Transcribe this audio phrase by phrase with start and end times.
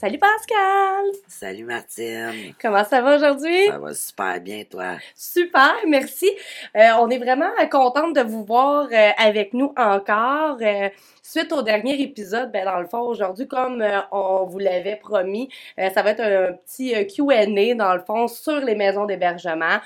[0.00, 1.06] Salut Pascal!
[1.26, 2.54] Salut Martine!
[2.62, 3.66] Comment ça va aujourd'hui?
[3.66, 4.96] Ça va super bien, toi?
[5.16, 6.30] Super, merci.
[6.76, 10.58] Euh, on est vraiment contente de vous voir euh, avec nous encore.
[10.60, 10.88] Euh,
[11.20, 16.02] suite au dernier épisode, ben dans le fond, aujourd'hui, comme on vous l'avait promis, ça
[16.02, 19.78] va être un petit Q&A, dans le fond, sur les maisons d'hébergement.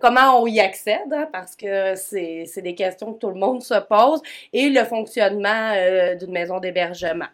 [0.00, 3.78] comment on y accède, hein, parce que c'est des questions que tout le monde se
[3.80, 4.22] pose,
[4.54, 5.74] et le fonctionnement
[6.18, 7.28] d'une maison d'hébergement.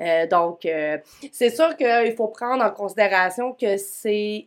[0.00, 0.98] Euh, donc, euh,
[1.32, 4.46] c'est sûr qu'il faut prendre en considération que c'est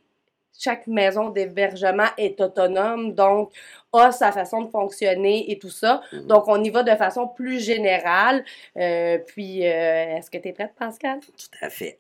[0.58, 3.52] chaque maison d'hébergement est autonome, donc
[3.94, 6.02] a sa façon de fonctionner et tout ça.
[6.12, 6.28] Mhm.
[6.28, 8.44] Donc, on y va de façon plus générale.
[8.78, 11.20] Euh, puis, est-ce que tu es prête, Pascal?
[11.22, 12.00] Tout à fait.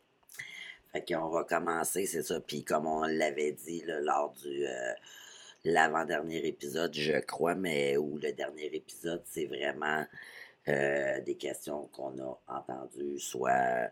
[0.91, 2.39] Fait qu'on va commencer, c'est ça.
[2.39, 4.65] Puis, comme on l'avait dit lors du
[5.63, 10.05] l'avant-dernier épisode, je crois, mais où le dernier épisode, c'est vraiment
[10.67, 13.89] euh, des questions qu'on a entendues, soit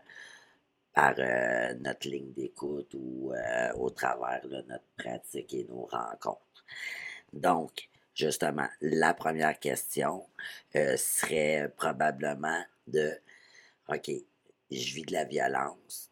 [0.94, 6.64] par euh, notre ligne d'écoute ou euh, au travers de notre pratique et nos rencontres.
[7.32, 10.24] Donc, justement, la première question
[10.72, 13.12] serait probablement de,
[13.88, 14.10] OK,
[14.70, 16.10] je vis de la violence,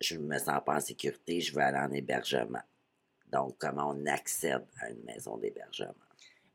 [0.00, 2.62] je ne me sens pas en sécurité, je veux aller en hébergement.
[3.32, 6.09] Donc, comment on accède à une maison d'hébergement?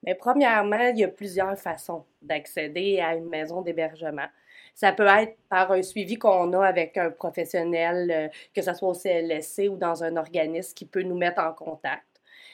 [0.06, 4.28] Mais premièrement, il y a plusieurs façons d'accéder à une maison d'hébergement.
[4.76, 8.90] Ça peut être par un suivi qu'on a avec un professionnel, euh, que ce soit
[8.90, 12.04] au CLSC ou dans un organisme qui peut nous mettre en contact.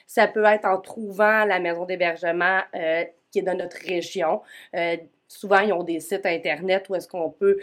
[0.06, 4.42] Ça peut être en trouvant la maison d'hébergement euh, qui est dans notre région.
[4.76, 7.58] Euh, souvent, ils ont des sites Internet où est-ce qu'on peut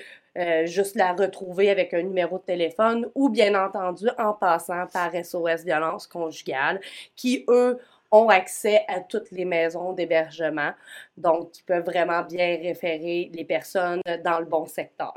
[0.66, 5.64] juste la retrouver avec un numéro de téléphone ou bien entendu en passant par SOS
[5.64, 6.80] Violence Conjugale
[7.16, 7.80] qui, eux,
[8.10, 10.72] ont accès à toutes les maisons d'hébergement,
[11.16, 15.14] donc ils peuvent vraiment bien référer les personnes dans le bon secteur.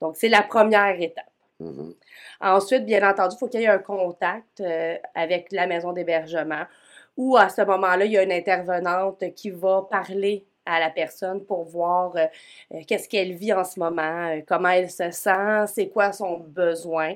[0.00, 1.26] Donc, c'est la première étape.
[1.60, 1.94] Mm-hmm.
[2.40, 6.64] Ensuite, bien entendu, il faut qu'il y ait un contact euh, avec la maison d'hébergement
[7.16, 11.44] ou à ce moment-là, il y a une intervenante qui va parler à la personne
[11.44, 12.26] pour voir euh,
[12.74, 17.14] euh, qu'est-ce qu'elle vit en ce moment, comment elle se sent, c'est quoi son besoin.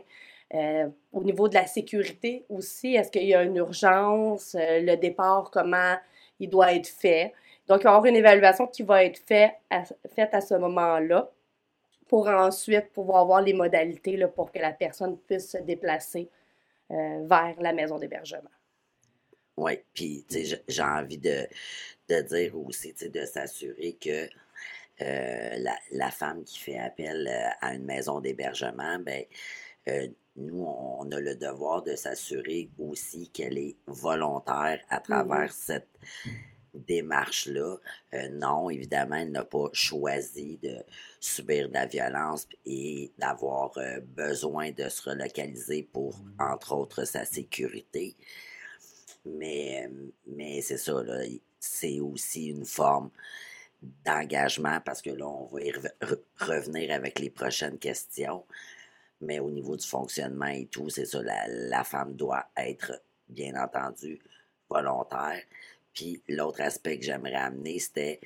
[0.55, 4.97] Euh, au niveau de la sécurité aussi, est-ce qu'il y a une urgence, euh, le
[4.97, 5.97] départ, comment
[6.39, 7.33] il doit être fait?
[7.67, 9.83] Donc, il va y avoir une évaluation qui va être faite à,
[10.15, 11.33] faite à ce moment-là
[12.07, 16.29] pour ensuite pouvoir voir les modalités pour que la personne puisse se déplacer
[16.93, 18.51] euh, vers la maison d'hébergement.
[19.57, 21.49] Oui, puis j'ai envie de,
[22.09, 24.29] de, dire aussi de s'assurer que
[25.01, 27.27] la, la, femme qui fait appel
[27.61, 29.25] à une maison d'hébergement, ben,
[30.37, 35.67] nous, on a le devoir de s'assurer aussi qu'elle est volontaire à travers mm-hmm.
[35.67, 35.89] cette
[36.75, 37.77] démarche-là.
[38.15, 40.77] Euh, non, évidemment, elle n'a pas choisi de
[41.21, 47.25] subir de la violence et d'avoir euh, besoin de se relocaliser pour, entre autres, sa
[47.25, 48.17] sécurité.
[49.25, 49.91] Mais,
[50.27, 51.03] mais c'est ça,
[51.59, 53.11] c'est aussi une forme
[54.05, 55.73] d'engagement parce que là, on va y
[56.39, 58.45] revenir avec les prochaines questions.
[59.21, 64.21] Mais au niveau du fonctionnement et tout, c'est ça, la, femme doit être, bien entendu,
[64.69, 65.41] volontaire.
[65.95, 68.21] Puis l'autre aspect que j'aimerais amener, c'était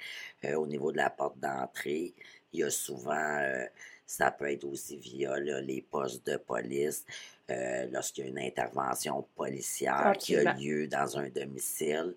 [0.45, 2.15] euh, au niveau de la porte d'entrée.
[2.53, 3.65] Il y a souvent, euh,
[4.05, 7.07] ça peut être aussi via les postes de police,
[7.51, 12.17] euh, lorsqu'il y a une intervention policière qui a lieu dans un domicile.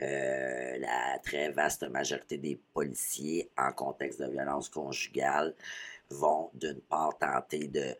[0.00, 5.54] la très vaste majorité des policiers en contexte de violence conjugale
[6.10, 7.96] vont d'une part tenter de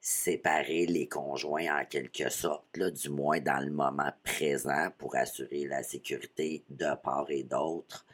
[0.00, 5.66] séparer les conjoints en quelque sorte, là, du moins dans le moment présent pour assurer
[5.66, 8.06] la sécurité de part et d'autre,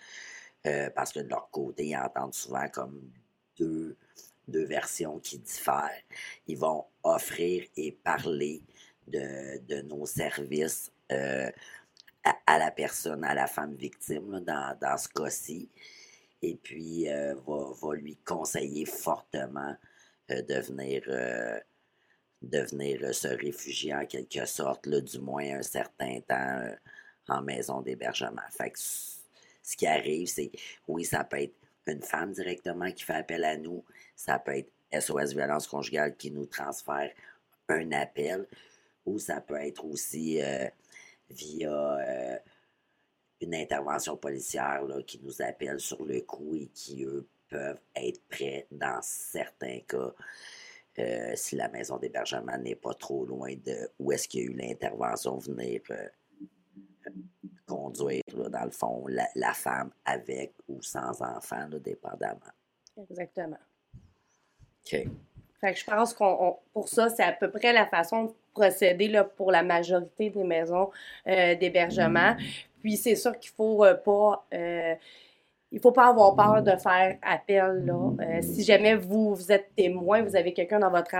[0.66, 2.98] euh, parce que de leur côté, ils entendent souvent comme
[3.58, 3.96] deux,
[4.48, 6.02] deux versions qui diffèrent.
[6.46, 8.62] Ils vont offrir et parler
[9.06, 11.50] de, de nos services euh,
[12.46, 15.68] à, la personne, à la femme victime, dans, dans ce cas-ci
[16.42, 19.76] et puis euh, va, lui conseiller fortement
[20.30, 26.66] euh, de venir, euh, se réfugier en quelque sorte, là, du moins un certain temps
[27.28, 28.42] en maison d'hébergement.
[28.50, 30.50] Fait que ce qui arrive, c'est,
[30.88, 31.54] oui, ça peut être
[31.86, 33.84] une femme directement qui fait appel à nous,
[34.16, 37.10] ça peut être SOS Violence Conjugale qui nous transfère
[37.68, 38.46] un appel,
[39.06, 40.40] ou ça peut être aussi
[41.30, 42.40] via
[43.42, 48.66] une intervention policière qui nous appelle sur le coup et qui, eux, peuvent être prêts
[48.70, 50.12] dans certains cas.
[50.98, 54.46] Euh, si la maison d'hébergement n'est pas trop loin de où est-ce qu'il y a
[54.50, 56.08] eu l'intervention, venir euh,
[57.66, 62.40] conduire, dans le fond, la, femme avec ou sans enfant, dépendamment.
[62.98, 63.58] Exactement.
[64.84, 65.06] OK.
[65.60, 69.08] Fait que je pense qu'on pour ça, c'est à peu près la façon de procéder
[69.08, 70.90] là, pour la majorité des maisons
[71.26, 72.36] euh, d'hébergement.
[72.82, 74.94] Puis c'est sûr qu'il faut euh, pas euh,
[75.70, 77.86] il faut pas avoir peur de faire appel.
[77.86, 78.42] Là.
[78.42, 81.14] si jamais vous, vous êtes témoin, vous avez quelqu'un dans votre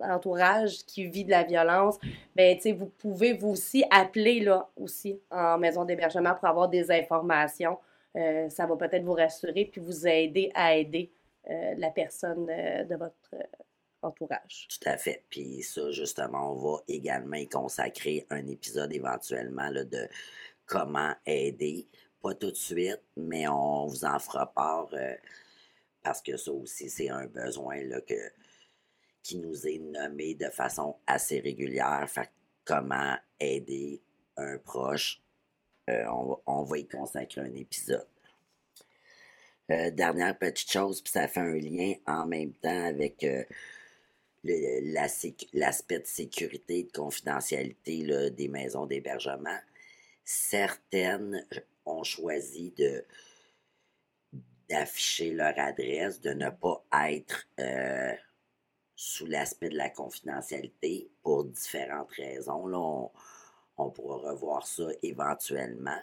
[0.00, 1.98] entourage qui vit de la violence,
[2.36, 7.76] ben vous pouvez vous aussi appeler là aussi en maison d'hébergement pour avoir des informations.
[8.14, 11.10] ça va peut-être vous rassurer puis vous aider à aider
[11.48, 13.34] la personne de votre
[14.02, 14.68] entourage.
[14.68, 15.24] Tout à fait.
[15.28, 20.08] Puis ça, justement, on va également y consacrer un épisode éventuellement là, de
[20.68, 21.88] comment aider.
[22.22, 25.14] Pas tout de suite, mais on vous en fera part euh,
[26.02, 27.80] parce que ça aussi, c'est un besoin
[29.22, 32.08] qui nous est nommé de façon assez régulière.
[32.64, 34.00] Comment aider
[34.36, 35.20] un proche,
[35.88, 36.04] euh,
[36.46, 38.06] on, va y consacrer un épisode.
[39.70, 43.26] Euh, dernière petite chose, puis ça fait un lien en même temps avec
[44.44, 49.58] l'aspect de sécurité et de confidentialité des maisons d'hébergement.
[50.30, 51.42] Certaines
[51.86, 52.74] ont choisi
[54.68, 58.12] d'afficher leur adresse, de ne pas être euh,
[58.94, 62.66] sous l'aspect de la confidentialité pour différentes raisons.
[62.66, 63.10] Là, on,
[63.78, 65.98] on, pourra revoir ça éventuellement.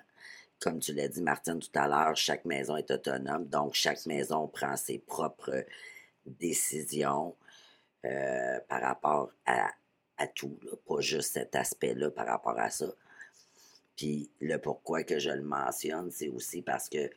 [0.60, 4.48] Comme tu l'as dit, Martine, tout à l'heure, chaque maison est autonome, donc chaque maison
[4.48, 5.66] prend ses propres
[6.26, 7.36] décisions.
[8.06, 9.72] Euh, par rapport à,
[10.34, 12.88] tout, pas juste cet aspect-là par rapport à ça.
[13.96, 17.10] Puis le pourquoi que je le mentionne, c'est aussi parce que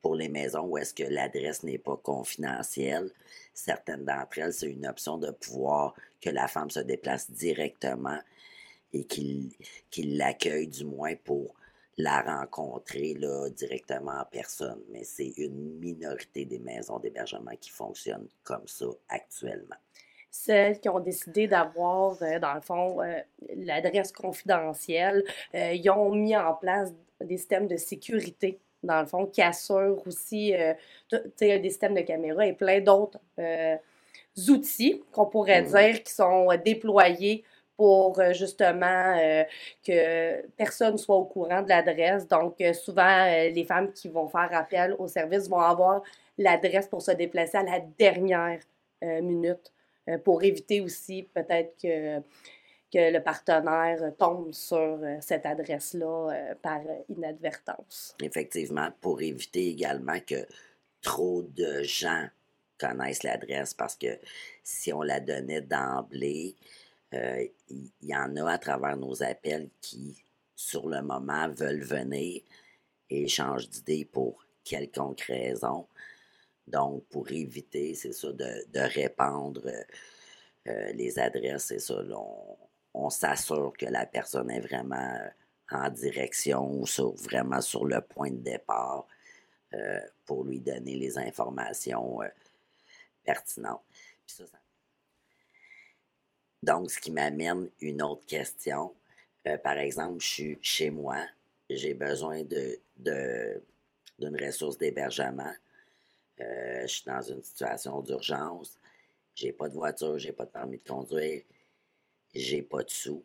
[0.00, 3.10] pour les maisons où est-ce que l'adresse n'est pas confidentielle,
[3.54, 8.18] certaines d'entre elles, c'est une option de pouvoir que la femme se déplace directement
[8.92, 9.52] et qu'il
[10.16, 11.54] l'accueille du moins pour
[11.98, 14.82] la rencontrer là, directement en personne.
[14.90, 19.76] Mais c'est une minorité des maisons d'hébergement qui fonctionnent comme ça actuellement
[20.32, 23.20] celles qui ont décidé d'avoir, euh, dans le fond, euh,
[23.54, 25.22] l'adresse confidentielle,
[25.54, 30.02] euh, ils ont mis en place des systèmes de sécurité, dans le fond, qui assurent
[30.06, 30.54] aussi
[31.38, 33.20] des systèmes de caméra et plein d'autres
[34.48, 35.66] outils qu'on pourrait mmh.
[35.66, 37.44] dire qui sont déployés
[37.76, 39.16] pour justement
[39.86, 42.26] que personne soit au courant de l'adresse.
[42.26, 46.02] Donc, souvent, les femmes qui vont faire appel au service vont avoir
[46.36, 48.58] l'adresse pour se déplacer à la dernière
[49.00, 49.72] minute
[50.24, 52.20] pour éviter aussi peut-être que,
[52.92, 58.16] que le partenaire tombe sur euh, cette adresse-là euh, par inadvertance.
[58.20, 60.46] Effectivement, pour éviter également que
[61.00, 62.26] trop de gens
[62.78, 64.18] connaissent l'adresse parce que
[64.62, 66.56] si on la donnait d'emblée,
[67.12, 70.16] il y, en a à travers nos appels qui,
[70.56, 72.40] sur le moment, veulent venir
[73.10, 75.86] et changent d'idée pour quelconque raison.
[76.72, 78.64] Donc, pour éviter, c'est ça, de,
[78.94, 79.82] répandre euh,
[80.68, 82.02] euh, les adresses, c'est ça,
[82.94, 85.28] on, s'assure que la personne est vraiment euh,
[85.70, 86.86] en direction ou
[87.22, 89.06] vraiment sur le point de départ
[90.26, 92.18] pour lui donner les informations
[93.24, 93.80] pertinentes.
[96.62, 98.94] Donc, ce qui m'amène une autre question.
[99.64, 101.24] par exemple, je suis chez moi,
[101.70, 103.62] j'ai besoin de,
[104.18, 105.54] d'une ressource d'hébergement.
[106.42, 108.78] Euh, je suis dans une situation d'urgence.
[109.34, 111.42] J'ai pas de voiture, j'ai pas de permis de conduire,
[112.34, 113.24] j'ai pas de sous.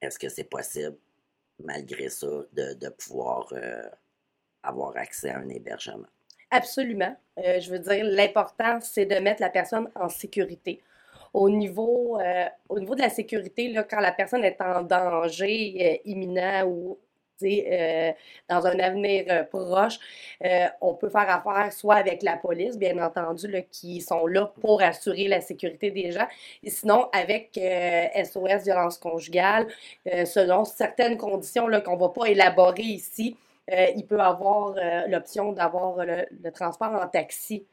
[0.00, 0.96] Est-ce que c'est possible,
[1.58, 3.88] malgré ça, de, pouvoir euh,
[4.62, 6.06] avoir accès à un hébergement?
[6.50, 7.16] Absolument.
[7.38, 10.82] Euh, je veux dire, l'important, c'est de mettre la personne en sécurité.
[11.32, 12.20] Au niveau,
[12.68, 16.96] au niveau de la sécurité, là, quand la personne est en danger imminent ou
[17.42, 18.12] euh,
[18.48, 19.98] dans un avenir euh, proche,
[20.44, 24.82] euh, on peut faire affaire soit avec la police, bien entendu, qui sont là pour
[24.82, 26.26] assurer la sécurité des gens,
[26.66, 27.58] sinon avec
[28.24, 29.66] SOS violence conjugale,
[30.24, 33.36] selon certaines conditions qu'on ne va pas élaborer ici.
[33.68, 34.74] il peut avoir
[35.08, 37.66] l'option d'avoir le, le, transport en taxi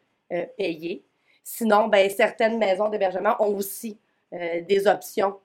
[0.58, 1.04] payé.
[1.44, 3.98] Sinon, ben, certaines maisons d'hébergement ont aussi
[4.32, 5.38] des options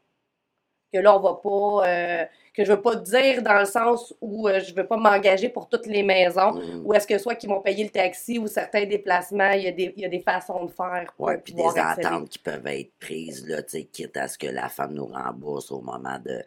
[0.93, 2.25] que là, on va pas, euh,
[2.55, 5.69] que je veux pas dire dans le sens où euh, je veux pas m'engager pour
[5.69, 6.83] toutes les maisons, mm.
[6.85, 9.73] ou est-ce que soit qu'ils vont payer le taxi ou certains déplacements, il y a
[9.73, 11.13] des, il y a des façons de faire.
[11.19, 14.95] Oui, puis des ententes qui peuvent être prises, là, quitte à ce que la femme
[14.95, 16.43] nous rembourse au moment de,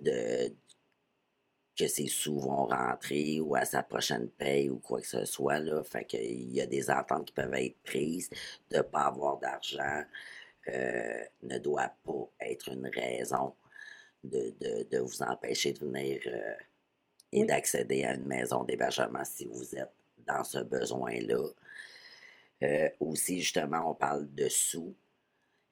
[0.00, 0.52] de
[1.76, 5.58] que ses sous vont rentrer ou à sa prochaine paye ou quoi que ce soit.
[5.58, 5.82] Là.
[5.82, 8.30] Fait qu'il y a des ententes qui peuvent être prises
[8.70, 10.02] de ne pas avoir d'argent.
[10.68, 13.54] Euh, ne doit pas être une raison
[14.22, 14.54] de,
[14.90, 16.54] de, vous empêcher de venir euh,
[17.32, 19.92] et d'accéder à une maison d'hébergement si vous êtes
[20.26, 21.44] dans ce besoin-là.
[22.62, 24.94] Euh, aussi, justement, on parle de sous.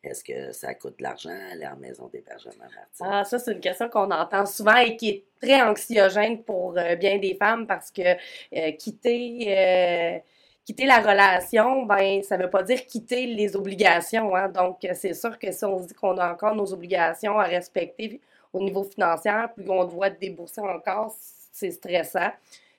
[0.05, 3.07] Est-ce que ça coûte de l'argent aller en maison d'hébergement, Martine?
[3.09, 6.97] Ah, ça, c'est une question qu'on entend souvent et qui est très anxiogène pour euh,
[6.97, 10.23] bien des femmes parce que quitter,
[10.65, 14.35] quitter la relation, ben, ça veut pas dire quitter les obligations.
[14.35, 14.49] Hein?
[14.49, 18.21] Donc, c'est sûr que si on se dit qu'on a encore nos obligations à respecter
[18.53, 21.15] au niveau financier, puis qu'on doit débourser encore,
[21.51, 22.31] c'est stressant.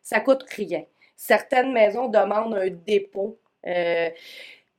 [0.02, 0.84] Ça coûte rien.
[1.16, 3.38] Certaines maisons demandent un dépôt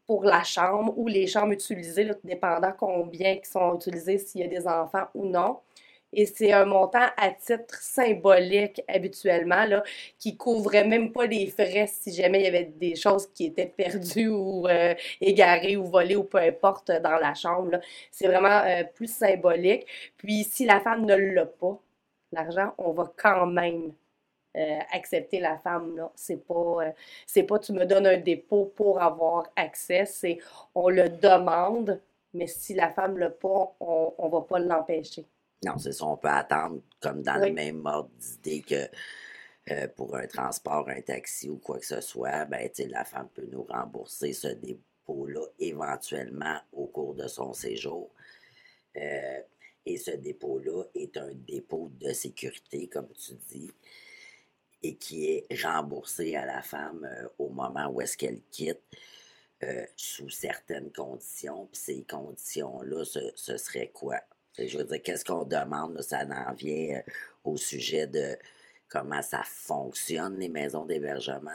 [0.06, 4.48] pour la chambre ou les chambres utilisées, dépendant combien qui sont utilisées, s'il y a
[4.48, 5.58] des enfants ou non.
[6.14, 9.82] Et c'est un montant à titre symbolique habituellement, là,
[10.18, 13.66] qui couvrait même pas les frais si jamais il y avait des choses qui étaient
[13.66, 17.80] perdues ou euh, égarées ou volées ou peu importe dans la chambre.
[18.10, 19.86] C'est vraiment euh, plus symbolique.
[20.16, 21.78] Puis si la femme ne l'a pas,
[22.32, 23.92] l'argent, on va quand même
[24.56, 25.96] euh, accepter la femme.
[25.96, 26.12] Là.
[26.14, 26.92] C'est pas,
[27.48, 30.38] pas tu me donnes un dépôt pour avoir accès, c'est
[30.76, 32.00] on le demande,
[32.34, 35.26] mais si la femme l'a pas, on, on va pas l'empêcher.
[35.64, 38.88] Non, c'est ça, on peut attendre comme dans le même ordre d'idée que
[39.70, 43.48] euh, pour un transport, un taxi ou quoi que ce soit, ben, la femme peut
[43.50, 48.10] nous rembourser ce dépôt-là éventuellement au cours de son séjour.
[48.94, 53.70] et ce dépôt-là est un dépôt de sécurité, comme tu dis
[54.84, 58.82] et qui est remboursé à la femme euh, au moment où est-ce qu'elle quitte
[59.62, 61.66] euh, sous certaines conditions.
[61.72, 64.20] Puis ces conditions-là, ce, serait quoi?
[64.58, 66.00] Je veux dire, qu'est-ce qu'on demande?
[66.00, 67.10] ça en vient euh,
[67.44, 68.36] au sujet de
[68.88, 71.50] comment ça fonctionne, les maisons d'hébergement.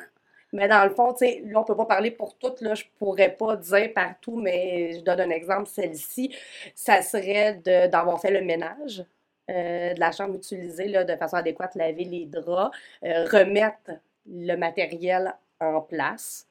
[0.52, 3.94] Mais dans le fond, là, on peut pas parler pour toutes, je pourrais pas dire
[3.94, 6.36] partout, mais je donne un exemple, celle-ci,
[6.74, 7.54] ça serait
[7.88, 9.06] d'avoir fait le ménage,
[9.50, 13.92] euh, de la chambre utilisée là, de façon adéquate, laver les draps, euh, remettre
[14.26, 16.46] le matériel en place.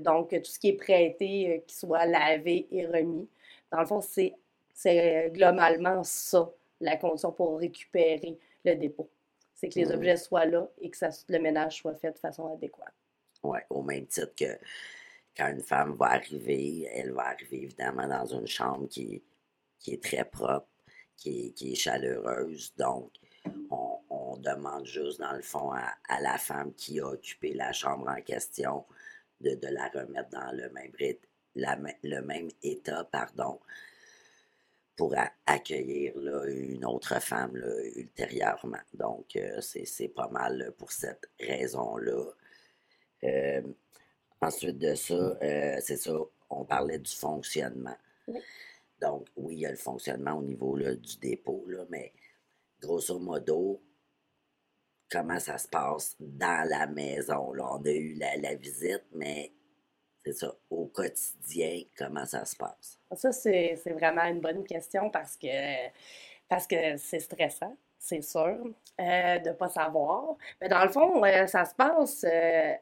[0.00, 3.28] Donc, tout ce qui est prêté, qui soit lavé et remis.
[3.70, 4.34] Dans le fond, c'est,
[4.78, 6.48] c'est globalement ça,
[6.80, 9.10] la condition pour récupérer le dépôt.
[9.52, 9.90] C'est que les mmh.
[9.90, 12.94] objets soient là et que ça, le ménage soit fait de façon adéquate.
[13.42, 14.56] Oui, au même titre que
[15.36, 19.20] quand une femme va arriver, elle va arriver évidemment dans une chambre qui,
[19.80, 20.68] qui est très propre,
[21.16, 22.72] qui est, chaleureuse.
[22.76, 23.10] Donc,
[23.70, 28.22] on, demande juste, dans le fond, à, la femme qui a occupé la chambre en
[28.22, 28.84] question
[29.40, 30.92] de, la remettre dans le même,
[32.04, 33.58] le même état, pardon,
[34.98, 35.14] pour
[35.46, 36.12] accueillir
[36.48, 37.56] une autre femme
[37.94, 38.82] ultérieurement.
[38.92, 42.24] Donc, euh, c'est pas mal pour cette raison-là.
[43.22, 43.62] Euh,
[44.40, 46.18] ensuite de ça, euh, c'est ça,
[46.50, 47.96] on parlait du fonctionnement.
[49.00, 52.12] Donc, oui, il y a le fonctionnement au niveau du dépôt, là, mais
[52.82, 53.80] grosso modo,
[55.08, 57.52] comment ça se passe dans la maison?
[57.52, 57.68] Là.
[57.74, 59.52] On a eu la, visite, mais
[60.32, 62.98] c'est ça, au quotidien, comment ça se passe?
[63.16, 65.88] Ça, c'est vraiment une bonne question parce que
[66.48, 68.58] parce que c'est stressant, c'est sûr,
[69.00, 70.36] euh, de ne pas savoir.
[70.60, 72.72] Mais dans le fond, euh, ça se passe euh,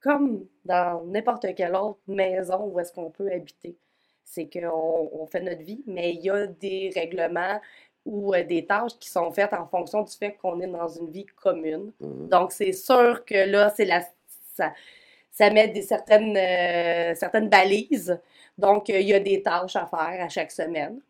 [0.00, 3.76] comme dans n'importe quelle autre maison où est-ce qu'on peut habiter
[4.24, 7.58] c'est qu'on on fait notre vie, mais il y a des règlements
[8.04, 11.24] ou des tâches qui sont faites en fonction du fait qu'on est dans une vie
[11.24, 11.92] commune.
[11.98, 12.28] Mmh.
[12.28, 14.02] Donc, c'est sûr que là, c'est la,
[14.52, 14.74] ça,
[15.38, 18.20] ça met des certaines, euh, certaines balises.
[18.56, 21.00] Donc, il y a des tâches à faire à chaque semaine.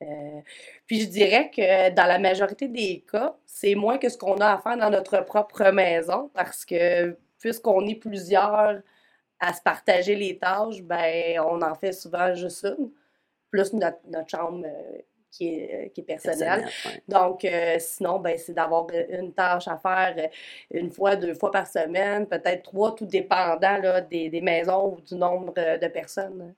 [0.00, 0.40] Euh,
[0.86, 4.52] puis je dirais que dans la majorité des cas, c'est moins que ce qu'on a
[4.54, 8.80] à faire dans notre propre maison parce que puisqu'on est plusieurs
[9.40, 12.92] à se partager les tâches, ben, on en fait souvent juste une,
[13.50, 14.98] plus notre, chambre euh,
[15.34, 16.66] qui, est, euh, qui est personnelle.
[17.08, 20.30] Donc, euh, sinon, ben, c'est d'avoir une tâche à faire
[20.70, 25.00] une fois, deux fois par semaine, peut-être trois, tout dépendant là, des, des, maisons ou
[25.00, 26.54] du nombre de personnes.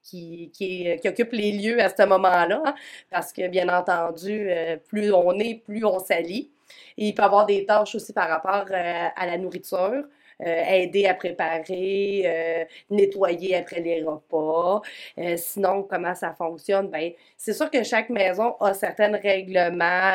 [0.00, 2.74] Qui, qui, qui, occupent les lieux à ce moment-là, hein,
[3.10, 4.48] parce que bien entendu,
[4.86, 6.50] plus on est, plus on s'allie.
[6.96, 10.04] Et il peut y avoir des tâches aussi par rapport à la nourriture.
[10.46, 14.82] Euh, aider à préparer, euh, nettoyer après les repas.
[15.18, 16.88] Euh, sinon, comment ça fonctionne?
[16.90, 20.12] Ben, c'est sûr que chaque maison a certains règlements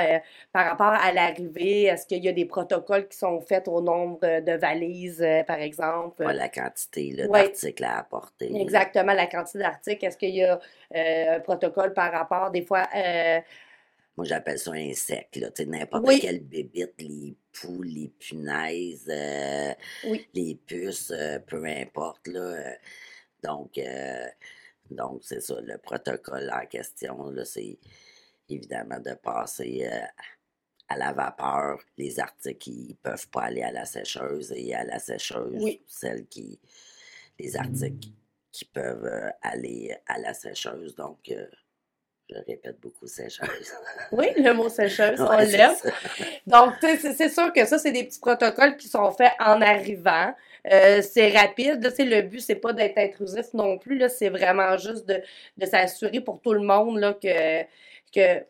[0.53, 1.83] par rapport à l'arrivée.
[1.83, 6.23] Est-ce qu'il y a des protocoles qui sont faits au nombre de valises, par exemple?
[6.23, 8.49] la quantité d'articles à apporter.
[8.61, 10.05] Exactement, la quantité d'articles.
[10.05, 10.57] Est-ce qu'il y a
[10.95, 12.87] un protocole par rapport, des fois,
[14.15, 15.49] moi, j'appelle ça un sec, là.
[15.49, 19.73] Tu sais, n'importe quelle bébite, les poux, les punaises, euh,
[20.33, 22.39] les puces, euh, peu importe, là.
[22.39, 22.73] Euh,
[23.43, 23.77] donc,
[24.89, 27.77] donc c'est ça, le protocole en question, c'est
[28.47, 29.85] évidemment de passer
[30.87, 34.85] à la vapeur les articles qui ne peuvent pas aller à la sécheuse et à
[34.85, 36.57] la sécheuse, celles qui
[37.37, 38.11] les articles
[38.53, 40.95] qui peuvent aller à la sécheuse.
[40.95, 41.33] Donc,
[42.29, 43.73] je répète beaucoup sécheuse.
[44.11, 45.73] oui, le mot sécheuse, on l'aime.
[46.47, 50.33] Donc, c'est sûr que ça, c'est des petits protocoles qui sont faits en arrivant.
[50.71, 51.83] Euh, c'est rapide.
[51.83, 54.01] Là, le but, c'est pas d'être intrusif non plus.
[54.09, 55.21] C'est vraiment juste de,
[55.57, 57.63] de s'assurer pour tout le monde là, que,
[58.13, 58.45] que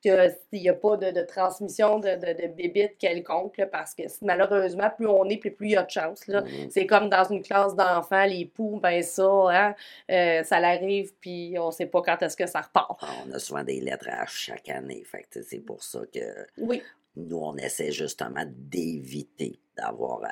[0.00, 5.24] qu'il n'y a pas de, transmission de, de, bébites quelconque, parce que malheureusement, plus on
[5.24, 6.20] est, plus, plus il y a de chance.
[6.26, 6.70] Mm-hmm.
[6.70, 9.74] C'est comme dans une classe d'enfants, les poux, ben ça, hein,
[10.10, 12.98] euh, ça l'arrive, puis on ne sait pas quand est-ce que ça repart.
[13.02, 16.82] Ah, on a souvent des lettres à chaque année, fait c'est pour ça que oui.
[17.16, 20.22] nous, on essaie justement d'éviter d'avoir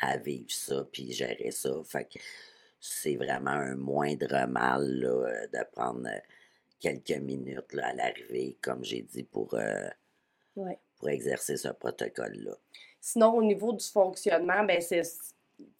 [0.00, 1.70] à, vivre ça, puis gérer ça.
[1.84, 2.18] Fait que
[2.80, 5.00] c'est vraiment un moindre mal
[5.52, 6.08] de prendre
[6.80, 9.88] quelques minutes à l'arrivée, comme j'ai dit, pour, euh,
[10.96, 12.52] pour exercer ce protocole-là.
[13.00, 15.02] Sinon, au niveau du fonctionnement, ben c'est,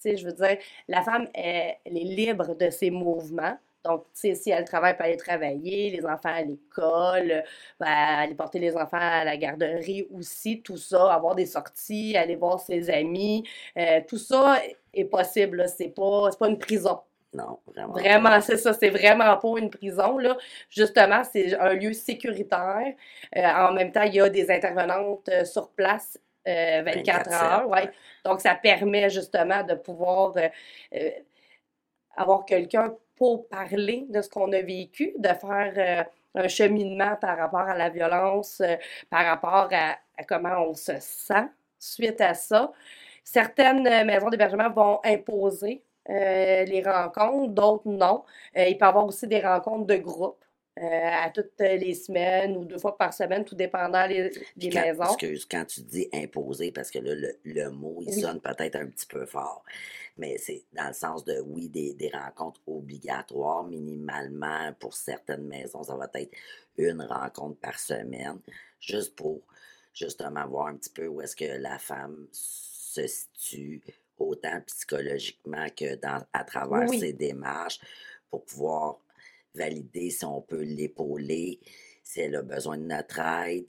[0.04, 3.59] je veux dire, la femme, elle, est libre de ses mouvements.
[3.83, 7.45] Donc, si elle travaille, elle peut aller travailler, les enfants à l'école,
[7.78, 12.37] ben, aller porter les enfants à la garderie aussi, tout ça, avoir des sorties, aller
[12.37, 14.61] voir ses amis, euh, tout ça
[14.92, 15.66] est possible.
[15.75, 17.00] C'est pas, pas une prison.
[17.32, 17.92] Non, vraiment.
[17.92, 18.72] Vraiment, c'est ça.
[18.72, 20.18] C'est vraiment pas une prison.
[20.18, 20.37] Là.
[20.68, 22.94] Justement, c'est un lieu sécuritaire.
[23.37, 27.68] Euh, en même temps, il y a des intervenantes euh, sur place 24, euh, heures.
[27.68, 27.90] Ouais.
[28.25, 30.34] Donc, ça permet justement de pouvoir
[32.16, 37.60] avoir quelqu'un pour parler de ce qu'on a vécu, de faire un cheminement par rapport
[37.60, 38.62] à la violence,
[39.10, 41.46] par rapport à, à, comment on se sent
[41.78, 42.72] suite à ça.
[43.22, 48.25] Certaines maisons d'hébergement vont imposer les rencontres, d'autres non.
[48.57, 50.44] Euh, il peut y avoir aussi des rencontres de groupe.
[50.79, 55.03] Euh, à toutes les semaines ou deux fois par semaine, tout dépendant des, maisons.
[55.03, 59.05] Excuse, quand tu dis imposer, parce que là, le, mot, il sonne peut-être un petit
[59.05, 59.62] peu fort,
[60.16, 65.83] mais c'est dans le sens de, oui, des, des, rencontres obligatoires, minimalement, pour certaines maisons,
[65.83, 66.31] ça va être
[66.79, 68.38] une rencontre par semaine,
[68.79, 69.42] juste pour,
[69.92, 73.83] justement, voir un petit peu où est-ce que la femme se situe,
[74.20, 77.80] autant psychologiquement que dans, à travers ses démarches
[78.30, 78.98] pour pouvoir
[79.54, 81.61] valider si on peut l'épauler,
[82.02, 83.66] si elle a besoin de notre aide,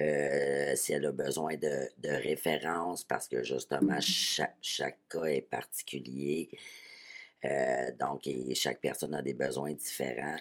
[0.00, 4.48] euh, si elle a besoin de, de références, parce que justement, mm-hmm.
[4.60, 6.48] chaque, cas est particulier.
[7.44, 10.38] Euh, donc, chaque personne a des besoins différents.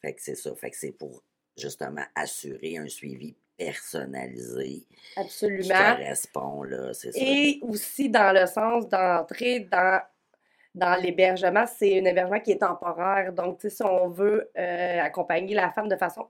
[0.00, 0.54] Fait que c'est ça.
[0.54, 1.22] Fait que c'est pour
[1.56, 4.86] justement assurer un suivi personnalisé.
[5.16, 5.62] Absolument.
[5.62, 7.18] Qui correspond, là, c'est ça.
[7.20, 10.00] Et aussi dans le sens d'entrer dans,
[10.74, 13.32] dans l'hébergement, c'est un hébergement qui est temporaire.
[13.32, 16.26] Donc, si on veut euh, accompagner la femme de façon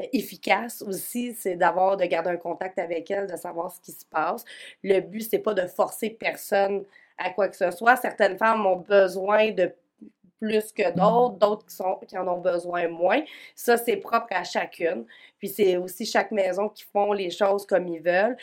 [0.00, 3.92] euh, efficace aussi, c'est d'avoir, de garder un contact avec elle, de savoir ce qui
[3.92, 4.44] se passe.
[4.82, 6.84] Le but, c'est pas de forcer personne
[7.16, 7.96] à quoi que ce soit.
[7.96, 9.72] Certaines femmes ont besoin de
[10.40, 13.22] plus que d'autres, d'autres qui, sont, qui en ont besoin moins.
[13.54, 15.06] Ça, c'est propre à chacune.
[15.38, 18.36] Puis c'est aussi chaque maison qui font les choses comme ils veulent.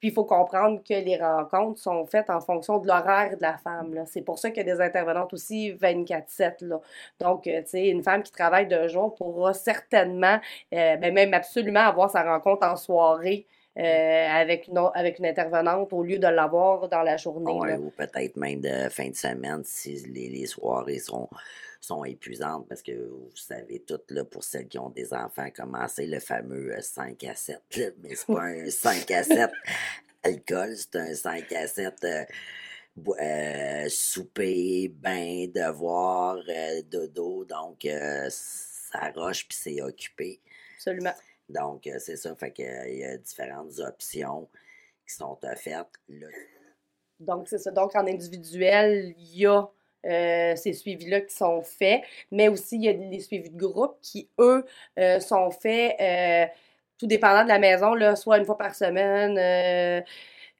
[0.00, 3.58] Puis il faut comprendre que les rencontres sont faites en fonction de l'horaire de la
[3.58, 4.04] femme.
[4.06, 6.80] C'est pour ça qu'il y a des intervenantes aussi 24-7.
[7.18, 10.38] Donc, euh, tu sais, une femme qui travaille de jour pourra certainement,
[10.72, 13.46] euh, ben, même absolument avoir sa rencontre en soirée
[13.84, 17.76] avec, une, avec une intervenante au lieu de l'avoir dans la journée.
[17.76, 21.28] ou peut-être même de fin de semaine si les, les, soirées sont,
[21.80, 26.06] sont épuisantes parce que vous savez toutes, là, pour celles qui ont des enfants, commencer
[26.06, 27.60] le fameux 5 euh, à 7.
[28.02, 29.50] mais c'est pas un 5 à 7
[30.24, 32.06] alcool, c'est un 5 à 7
[33.20, 36.38] euh, souper, bain, devoir,
[36.90, 37.44] dodo.
[37.44, 37.86] Donc,
[38.28, 40.40] ça roche puis c'est occupé.
[40.76, 41.14] Absolument.
[41.48, 42.34] Donc, euh, c'est ça.
[42.34, 44.48] Fait qu'il y a différentes options
[45.06, 45.94] qui sont offertes.
[47.20, 47.70] Donc, c'est ça.
[47.70, 49.68] Donc, en individuel, il y a
[50.06, 53.96] euh, ces suivis-là qui sont faits, mais aussi il y a des suivis de groupe
[54.02, 54.64] qui, eux,
[54.98, 55.96] euh, sont faits
[56.98, 59.38] tout dépendant de la maison, là, soit une fois par semaine,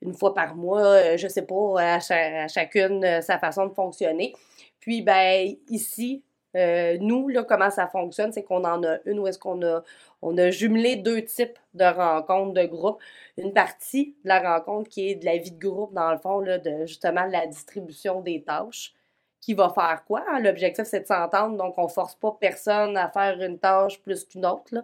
[0.00, 4.34] une fois par mois, je sais pas, à, chacune sa façon de fonctionner.
[4.78, 6.22] Puis, ben, ici,
[6.54, 9.82] nous, là, comment ça fonctionne, c'est qu'on en a une où est-ce qu'on a,
[10.22, 13.00] on a jumelé deux types de rencontres de groupe.
[13.36, 16.42] Une partie de la rencontre qui est de la vie de groupe, dans le fond,
[16.42, 18.94] de justement la distribution des tâches.
[19.40, 20.24] Qui va faire quoi?
[20.40, 24.24] L'objectif, c'est de s'entendre, donc on ne force pas personne à faire une tâche plus
[24.24, 24.74] qu'une autre.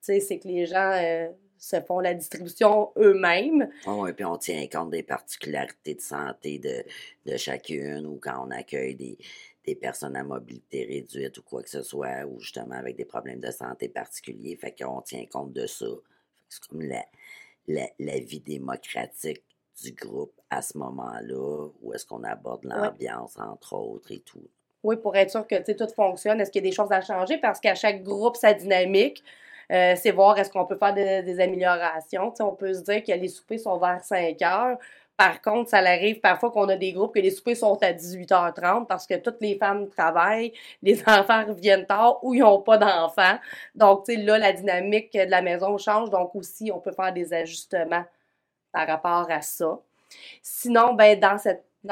[0.00, 3.68] C'est que les gens euh, se font la distribution eux-mêmes.
[3.86, 8.96] Oui, puis on tient compte des particularités de santé de chacune ou quand on accueille
[8.96, 9.16] des,
[9.68, 13.40] des personnes à mobilité réduite ou quoi que ce soit, ou justement avec des problèmes
[13.40, 14.56] de santé particuliers.
[14.56, 15.86] Fait qu'on tient compte de ça.
[16.48, 17.04] C'est comme la,
[17.98, 19.44] la, vie démocratique
[19.82, 24.48] du groupe à ce moment-là, où est-ce qu'on aborde l'ambiance, entre autres, et tout.
[24.82, 26.40] Oui, pour être sûr que tout fonctionne.
[26.40, 27.36] Est-ce qu'il y a des choses à changer?
[27.36, 29.22] Parce qu'à chaque groupe, sa dynamique.
[29.70, 32.32] Euh, c'est voir est-ce qu'on peut faire des améliorations.
[32.40, 34.78] on peut se dire que les soupers sont vers 5 heures.
[35.18, 38.86] Par contre, ça arrive parfois qu'on a des groupes que les soupers sont à 18h30
[38.86, 40.52] parce que toutes les femmes travaillent,
[40.82, 43.36] les enfants reviennent tard ou ils n'ont pas d'enfants.
[43.74, 46.10] Donc, tu sais, là, la dynamique de la maison change.
[46.10, 48.04] Donc, aussi, on peut faire des ajustements
[48.70, 49.80] par rapport à ça.
[50.40, 51.36] Sinon, ben, dans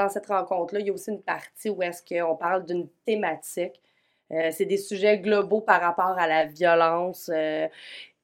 [0.09, 3.83] cette, rencontre-là, il y a aussi une partie où est-ce qu'on parle d'une thématique.
[4.31, 7.29] Euh, c'est des sujets globaux par rapport à la violence.
[7.35, 7.67] Euh,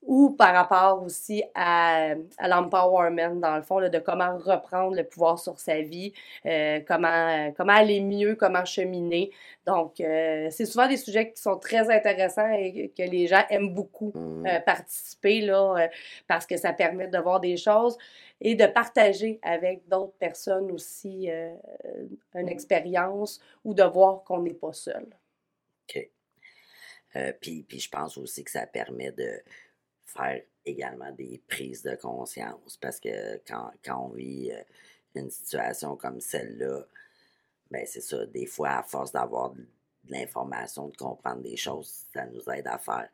[0.04, 5.04] ou par rapport aussi à, à l'empowerment, dans le fond, là, de comment reprendre le
[5.04, 6.12] pouvoir sur sa vie,
[6.44, 9.30] euh, comment, comment aller mieux, comment cheminer.
[9.64, 13.72] Donc, euh, c'est souvent des sujets qui sont très intéressants et que les gens aiment
[13.74, 14.46] beaucoup mmh.
[14.46, 15.88] euh, participer, là,
[16.26, 17.96] parce que ça permet de voir des choses
[18.40, 21.30] et de partager avec d'autres personnes aussi
[22.34, 25.06] une expérience ou de voir qu'on n'est pas seul.
[25.88, 26.10] OK.
[27.40, 29.40] puis, puis je pense aussi que ça permet de
[30.12, 34.62] faire également des prises de conscience parce que quand, on vit euh,
[35.14, 36.84] une situation comme celle-là,
[37.70, 39.66] ben c'est ça, des fois, à force d'avoir de,
[40.08, 43.08] l'information, de comprendre des choses, ça nous aide à faire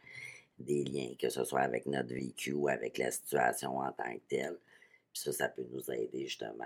[0.58, 4.20] des liens, que ce soit avec notre vécu ou avec la situation en tant que
[4.28, 4.56] telle.
[5.12, 6.64] Puis ça, ça peut nous aider justement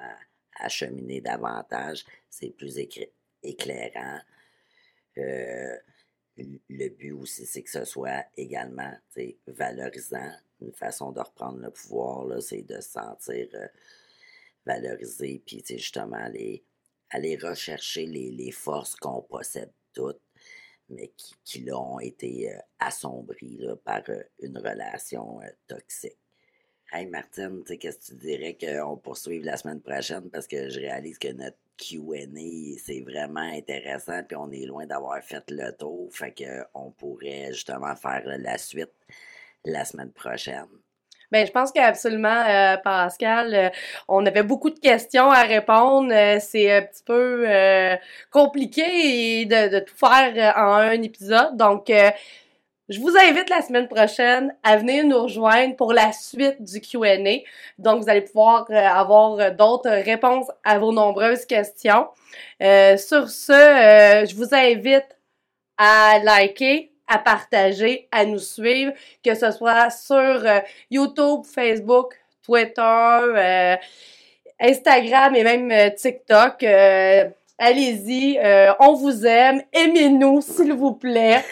[0.59, 2.05] à cheminer davantage.
[2.31, 2.79] C'est plus
[3.43, 4.21] éclairant.
[5.19, 5.77] Euh,
[6.37, 8.93] le but aussi, c'est que ce soit également
[9.47, 10.33] valorisant.
[10.61, 13.67] Une façon de reprendre le pouvoir, c'est de se sentir euh,
[14.65, 16.65] valorisé, puis justement aller,
[17.11, 20.23] aller rechercher les, forces qu'on possède toutes,
[20.89, 26.22] mais qui, qui ont été euh, assombries par euh, une relation toxique.
[26.95, 30.29] Hey Martine, qu'est-ce que tu dirais qu'on poursuive la semaine prochaine?
[30.31, 35.23] Parce que je réalise que notre Q&A, c'est vraiment intéressant, puis on est loin d'avoir
[35.23, 38.93] fait le tour, fait qu'on pourrait justement faire la suite
[39.65, 40.67] la semaine prochaine.
[41.31, 43.71] Bien, je pense qu'absolument, euh, Pascal, euh,
[44.07, 46.13] on avait beaucoup de questions à répondre.
[46.13, 47.47] Euh, c'est un petit peu
[48.31, 51.57] compliqué de, de, tout faire en un épisode.
[51.57, 51.91] Donc,
[52.89, 57.39] je vous invite la semaine prochaine à venir nous rejoindre pour la suite du Q&A.
[57.79, 62.09] Donc, vous allez pouvoir euh, avoir euh, d'autres réponses à vos nombreuses questions.
[62.61, 65.07] Euh, sur ce, je vous invite
[65.79, 68.93] à liker, à partager, à nous suivre,
[69.25, 70.45] que ce soit sur
[70.91, 72.15] YouTube, Facebook,
[72.45, 73.77] Twitter,
[74.61, 76.65] Instagram et même TikTok.
[77.59, 78.41] Allez-y,
[78.81, 81.45] on vous aime, aimez-nous s'il vous plaît.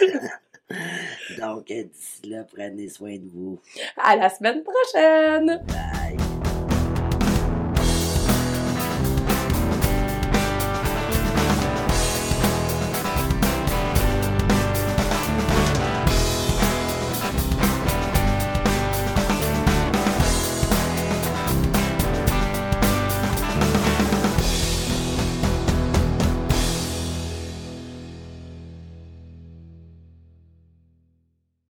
[1.38, 3.58] Donc, d'ici là, prenez soin de vous.
[3.96, 5.62] À la semaine prochaine!
[5.66, 6.35] Bye!